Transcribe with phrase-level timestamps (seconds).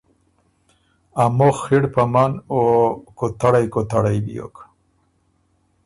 [1.23, 2.59] ا مُخ خِړ پمن او
[3.17, 4.55] کُوتړئ کُوتړئ بیوک